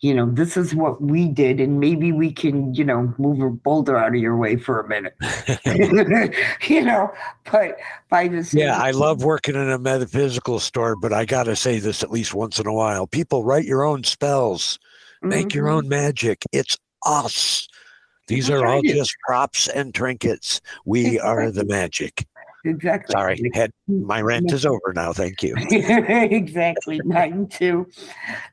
[0.00, 3.50] You know, this is what we did, and maybe we can, you know, move a
[3.50, 5.16] boulder out of your way for a minute.
[6.68, 7.10] you know,
[7.50, 7.78] but
[8.10, 8.52] by this.
[8.52, 12.10] Yeah, I love working in a metaphysical store, but I got to say this at
[12.10, 13.06] least once in a while.
[13.06, 14.78] People write your own spells,
[15.22, 15.56] make mm-hmm.
[15.56, 16.44] your own magic.
[16.52, 17.66] It's us.
[18.26, 20.60] These are all just props and trinkets.
[20.84, 22.26] We are the magic.
[22.64, 23.12] Exactly.
[23.12, 25.12] Sorry, head, my rant is over now.
[25.12, 25.54] Thank you.
[25.70, 27.00] exactly.
[27.04, 27.86] Mine too.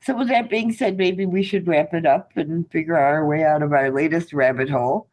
[0.04, 3.44] So, with that being said, maybe we should wrap it up and figure our way
[3.44, 5.10] out of our latest rabbit hole.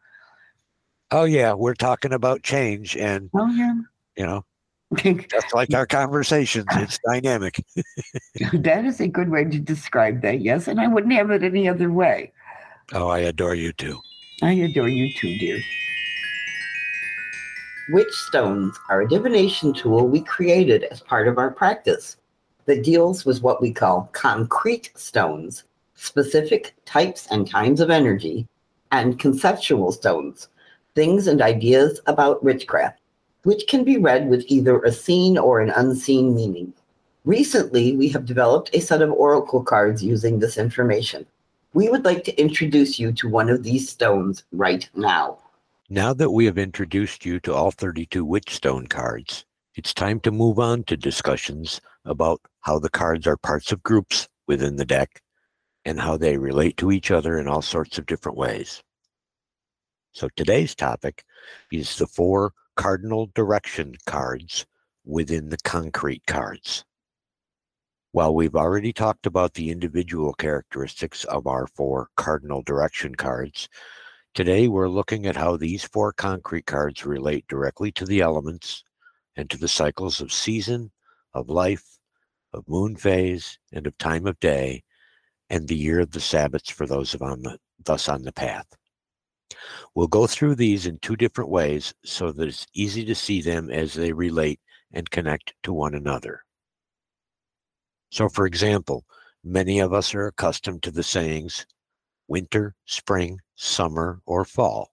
[1.09, 1.53] Oh, yeah.
[1.53, 2.95] We're talking about change.
[2.95, 3.73] And, oh, yeah.
[4.17, 4.45] you know,
[4.95, 7.63] just like our conversations, it's dynamic.
[8.53, 10.41] that is a good way to describe that.
[10.41, 10.67] Yes.
[10.67, 12.31] And I wouldn't have it any other way.
[12.93, 13.99] Oh, I adore you too.
[14.43, 15.59] I adore you too, dear.
[17.89, 22.17] Witch stones are a divination tool we created as part of our practice
[22.65, 28.47] that deals with what we call concrete stones, specific types and kinds of energy,
[28.91, 30.47] and conceptual stones,
[30.95, 32.99] things and ideas about witchcraft,
[33.43, 36.73] which can be read with either a seen or an unseen meaning.
[37.25, 41.27] Recently, we have developed a set of oracle cards using this information.
[41.73, 45.39] We would like to introduce you to one of these stones right now.
[45.89, 50.59] Now that we have introduced you to all 32 Witchstone cards, it's time to move
[50.59, 55.21] on to discussions about how the cards are parts of groups within the deck
[55.85, 58.83] and how they relate to each other in all sorts of different ways.
[60.11, 61.23] So today's topic
[61.71, 64.65] is the four cardinal direction cards
[65.05, 66.83] within the concrete cards.
[68.13, 73.69] While we've already talked about the individual characteristics of our four cardinal direction cards,
[74.33, 78.83] today we're looking at how these four concrete cards relate directly to the elements
[79.37, 80.91] and to the cycles of season,
[81.33, 81.85] of life,
[82.51, 84.83] of moon phase, and of time of day,
[85.49, 88.67] and the year of the Sabbats for those of on the, thus on the path.
[89.95, 93.69] We'll go through these in two different ways so that it's easy to see them
[93.69, 94.59] as they relate
[94.91, 96.43] and connect to one another.
[98.11, 99.05] So, for example,
[99.41, 101.65] many of us are accustomed to the sayings
[102.27, 104.91] winter, spring, summer, or fall.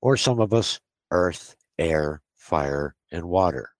[0.00, 3.70] Or some of us, earth, air, fire, and water.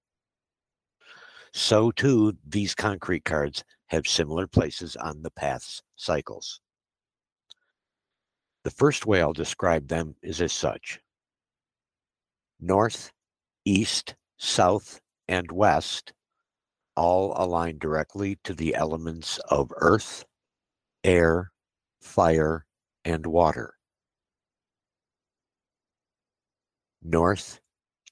[1.54, 6.60] So, too, these concrete cards have similar places on the path's cycles.
[8.64, 11.00] The first way I'll describe them is as such
[12.60, 13.12] North,
[13.64, 16.12] East, South, and West
[16.96, 20.24] all align directly to the elements of earth,
[21.04, 21.52] air,
[22.00, 22.66] fire,
[23.04, 23.74] and water.
[27.02, 27.60] North,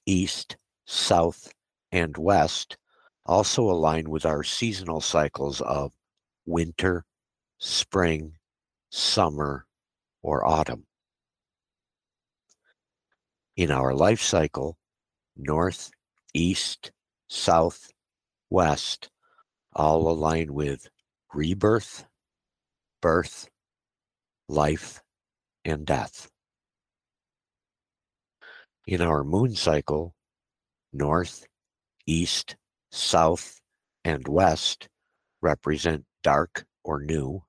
[0.05, 1.53] east, south,
[1.91, 2.77] and west
[3.25, 5.93] also align with our seasonal cycles of
[6.45, 7.05] winter,
[7.59, 8.33] spring,
[8.89, 9.65] summer,
[10.21, 10.85] or autumn.
[13.55, 14.77] In our life cycle,
[15.37, 15.91] north,
[16.33, 16.91] east,
[17.27, 17.90] south,
[18.51, 19.09] west
[19.73, 20.87] all align with
[21.33, 22.05] rebirth,
[23.01, 23.49] birth,
[24.49, 25.01] life,
[25.63, 26.29] and death.
[28.85, 30.13] In our moon cycle,
[30.91, 31.45] north,
[32.05, 32.57] east,
[32.91, 33.61] south,
[34.03, 34.89] and west
[35.41, 37.43] represent dark or new,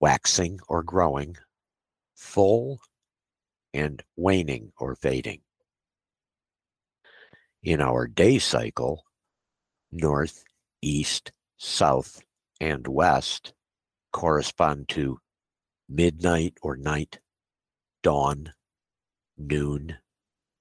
[0.00, 1.36] waxing or growing,
[2.14, 2.80] full,
[3.74, 5.42] and waning or fading.
[7.62, 9.04] In our day cycle,
[9.90, 10.44] north,
[10.82, 12.22] east, south,
[12.60, 13.52] and west
[14.12, 15.18] correspond to
[15.88, 17.18] midnight or night,
[18.02, 18.52] dawn,
[19.36, 19.96] noon,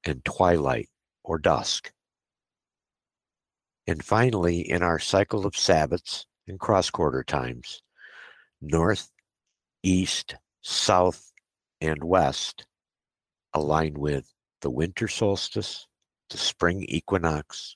[0.05, 0.89] and twilight
[1.23, 1.91] or dusk.
[3.87, 7.81] And finally, in our cycle of Sabbats and cross quarter times,
[8.61, 9.11] north,
[9.83, 11.31] east, south,
[11.79, 12.65] and west
[13.53, 15.87] align with the winter solstice,
[16.29, 17.75] the spring equinox,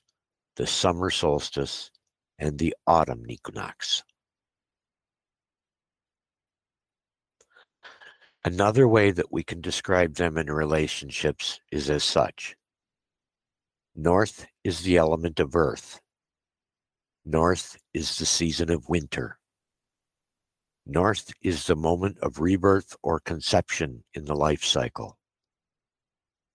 [0.56, 1.90] the summer solstice,
[2.38, 4.02] and the autumn equinox.
[8.44, 12.56] Another way that we can describe them in relationships is as such.
[13.94, 16.00] North is the element of earth.
[17.24, 19.38] North is the season of winter.
[20.84, 25.16] North is the moment of rebirth or conception in the life cycle.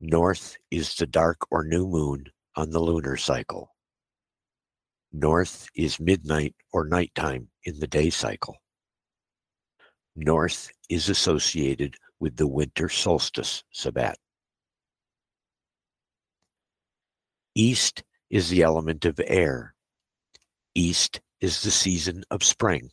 [0.01, 2.25] North is the dark or new moon
[2.55, 3.76] on the lunar cycle.
[5.13, 8.57] North is midnight or nighttime in the day cycle.
[10.15, 14.17] North is associated with the winter solstice Sabbat.
[17.55, 19.73] East is the element of air.
[20.75, 22.91] East is the season of spring.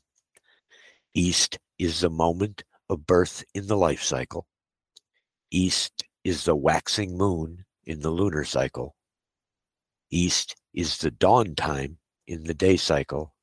[1.15, 4.47] East is the moment of birth in the life cycle.
[5.51, 8.95] East is the waxing moon in the lunar cycle.
[10.11, 13.35] East is the dawn time in the day cycle.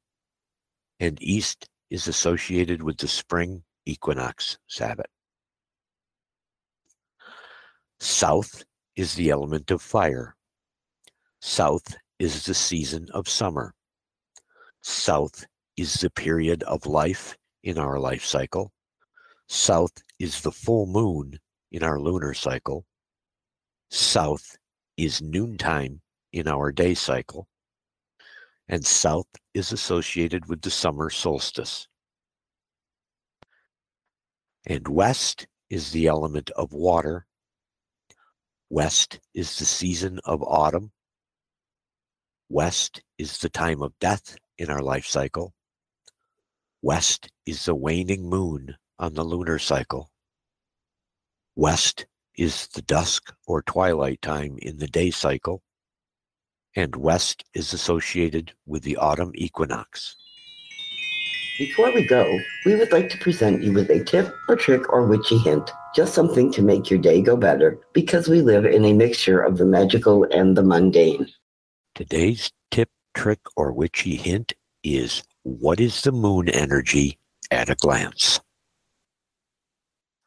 [1.00, 5.10] And East is associated with the spring equinox Sabbat.
[8.00, 8.64] South
[8.96, 10.36] is the element of fire.
[11.42, 13.74] South is the season of summer.
[14.82, 15.46] South
[15.78, 18.72] is the period of life in our life cycle.
[19.48, 21.40] South is the full moon
[21.72, 22.86] in our lunar cycle.
[23.90, 24.58] South
[24.98, 26.02] is noontime
[26.32, 27.48] in our day cycle.
[28.68, 31.88] And south is associated with the summer solstice.
[34.66, 37.26] And west is the element of water.
[38.70, 40.92] West is the season of autumn.
[42.50, 45.54] West is the time of death in our life cycle.
[46.82, 50.12] West is the waning moon on the lunar cycle.
[51.56, 52.06] West
[52.38, 55.62] is the dusk or twilight time in the day cycle.
[56.76, 60.16] And west is associated with the autumn equinox.
[61.58, 65.06] Before we go, we would like to present you with a tip or trick or
[65.06, 68.94] witchy hint, just something to make your day go better, because we live in a
[68.94, 71.28] mixture of the magical and the mundane.
[71.94, 74.54] Today's tip, trick, or witchy hint
[74.84, 77.20] is what is the moon energy
[77.52, 78.40] at a glance?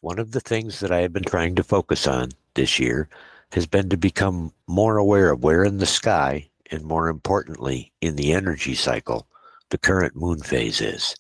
[0.02, 3.08] One of the things that I have been trying to focus on this year
[3.54, 8.16] has been to become more aware of where in the sky, and more importantly, in
[8.16, 9.28] the energy cycle,
[9.70, 11.14] the current moon phase is.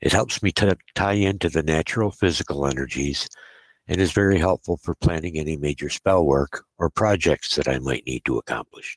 [0.00, 3.28] It helps me to tie into the natural physical energies
[3.86, 8.06] and is very helpful for planning any major spell work or projects that I might
[8.06, 8.96] need to accomplish.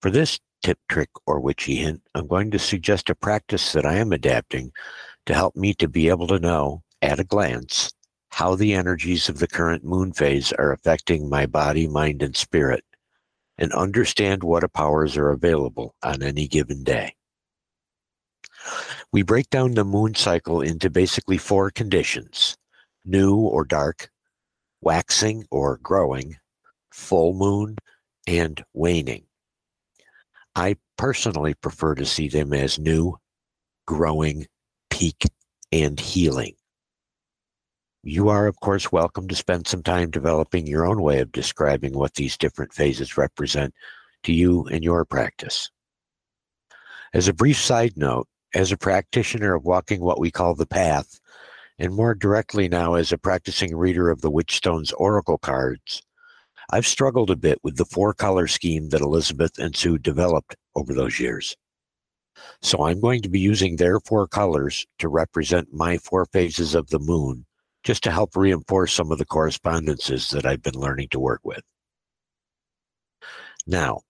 [0.00, 3.94] For this tip, trick, or witchy hint, I'm going to suggest a practice that I
[3.94, 4.70] am adapting
[5.26, 7.92] to help me to be able to know, at a glance,
[8.36, 12.84] how the energies of the current moon phase are affecting my body, mind, and spirit,
[13.56, 17.14] and understand what powers are available on any given day.
[19.10, 22.58] We break down the moon cycle into basically four conditions
[23.06, 24.10] new or dark,
[24.82, 26.36] waxing or growing,
[26.92, 27.76] full moon,
[28.26, 29.24] and waning.
[30.54, 33.16] I personally prefer to see them as new,
[33.86, 34.46] growing,
[34.90, 35.24] peak,
[35.72, 36.56] and healing.
[38.08, 41.92] You are, of course, welcome to spend some time developing your own way of describing
[41.92, 43.74] what these different phases represent
[44.22, 45.72] to you and your practice.
[47.12, 51.18] As a brief side note, as a practitioner of walking what we call the path,
[51.80, 56.00] and more directly now as a practicing reader of the Witchstones Oracle cards,
[56.70, 60.94] I've struggled a bit with the four color scheme that Elizabeth and Sue developed over
[60.94, 61.56] those years.
[62.62, 66.90] So I'm going to be using their four colors to represent my four phases of
[66.90, 67.45] the moon,
[67.86, 71.62] just to help reinforce some of the correspondences that I've been learning to work with.
[73.64, 74.00] Now,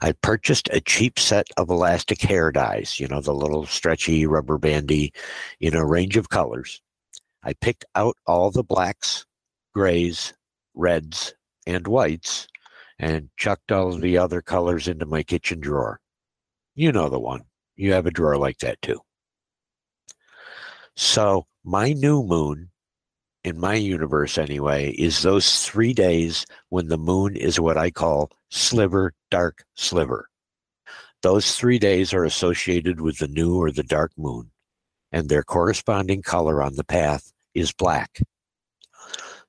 [0.00, 4.56] I purchased a cheap set of elastic hair dyes, you know, the little stretchy rubber
[4.56, 5.12] bandy
[5.60, 6.80] in a range of colors.
[7.42, 9.26] I picked out all the blacks,
[9.74, 10.32] grays,
[10.72, 11.34] reds,
[11.66, 12.48] and whites
[12.98, 16.00] and chucked all the other colors into my kitchen drawer.
[16.74, 17.42] You know the one.
[17.76, 19.00] You have a drawer like that too.
[20.96, 22.70] So, my new moon
[23.44, 28.30] in my universe anyway, is those three days when the moon is what I call
[28.50, 30.28] sliver, dark sliver.
[31.22, 34.50] Those three days are associated with the new or the dark moon,
[35.12, 38.20] and their corresponding color on the path is black.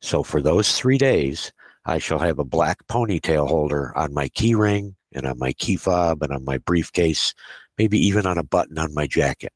[0.02, 1.52] So for those three days,
[1.86, 5.78] I shall have a black ponytail holder on my key ring and on my key
[5.78, 7.34] fob and on my briefcase,
[7.78, 9.54] maybe even on a button on my jacket.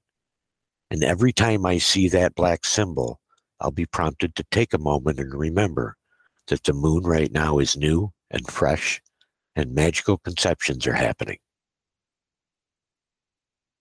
[0.92, 3.20] And every time I see that black symbol,
[3.62, 5.95] I'll be prompted to take a moment and remember
[6.47, 9.01] that the moon right now is new and fresh
[9.55, 11.38] and magical conceptions are happening.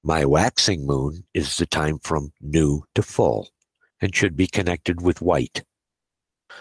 [0.03, 3.51] My waxing moon is the time from new to full
[4.01, 5.62] and should be connected with white.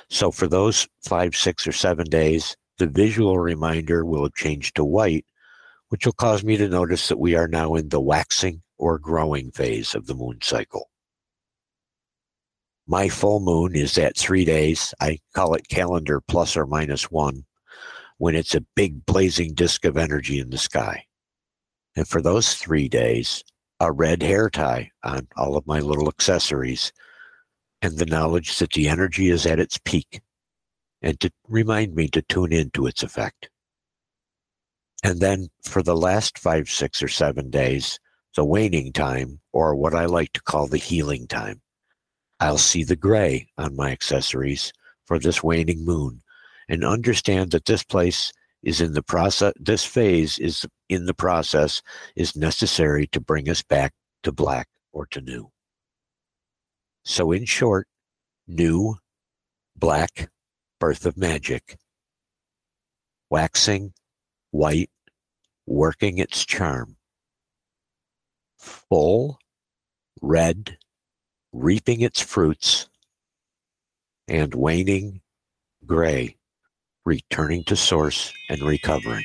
[0.10, 4.84] So for those five, six, or seven days, the visual reminder will have changed to
[4.84, 5.26] white,
[5.90, 9.52] which will cause me to notice that we are now in the waxing or growing
[9.52, 10.90] phase of the moon cycle.
[12.90, 14.94] My full moon is at three days.
[15.02, 17.44] I call it calendar plus or minus one
[18.18, 21.04] when it's a big blazing disk of energy in the sky.
[21.98, 23.44] And for those three days,
[23.82, 26.94] a red hair tie on all of my little accessories
[27.82, 30.22] and the knowledge that the energy is at its peak
[31.02, 33.50] and to remind me to tune into its effect.
[35.04, 38.00] And then for the last five, six, or seven days,
[38.36, 41.62] the waning time, or what I like to call the healing time.
[42.40, 44.72] I'll see the gray on my accessories
[45.06, 46.22] for this waning moon
[46.70, 48.32] and understand that this place
[48.64, 51.82] is in the process, this phase is in the process,
[52.16, 55.50] is necessary to bring us back to black or to new.
[57.04, 57.88] So, in short,
[58.48, 58.98] new,
[59.76, 60.30] black,
[60.80, 61.78] birth of magic,
[63.30, 63.94] waxing,
[64.52, 64.90] white,
[65.66, 66.98] working its charm,
[68.58, 69.40] full,
[70.22, 70.78] red,
[71.58, 72.88] reaping its fruits,
[74.28, 75.22] and waning,
[75.86, 76.36] gray,
[77.06, 79.24] returning to source and recovering.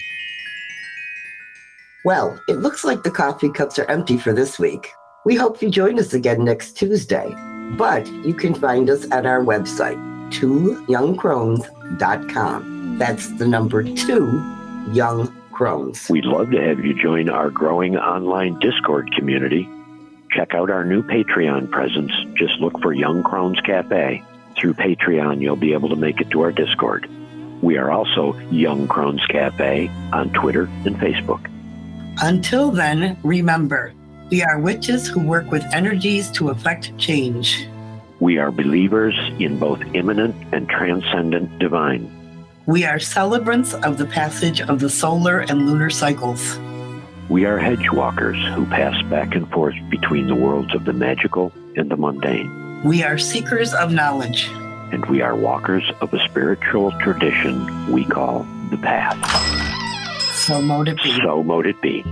[2.05, 4.89] Well, it looks like the coffee cups are empty for this week.
[5.25, 7.35] We hope you join us again next Tuesday.
[7.77, 9.97] But you can find us at our website,
[10.31, 12.99] twoyoungcrones.com.
[12.99, 14.27] That's the number two,
[14.93, 16.09] Young Crones.
[16.11, 19.69] We'd love to have you join our growing online Discord community.
[20.33, 22.13] Check out our new Patreon presence.
[22.35, 24.25] Just look for Young Crones Cafe.
[24.57, 27.09] Through Patreon, you'll be able to make it to our Discord.
[27.61, 31.51] We are also Young Crones Cafe on Twitter and Facebook.
[32.23, 33.93] Until then, remember,
[34.31, 37.69] we are witches who work with energies to effect change.
[38.21, 42.11] We are believers in both immanent and transcendent divine.
[42.65, 46.59] We are celebrants of the passage of the solar and lunar cycles.
[47.29, 51.53] We are hedge walkers who pass back and forth between the worlds of the magical
[51.77, 52.83] and the mundane.
[52.85, 54.49] We are seekers of knowledge.
[54.91, 59.17] And we are walkers of a spiritual tradition we call the path.
[60.35, 61.17] So mote it be.
[61.23, 62.05] So mote it be.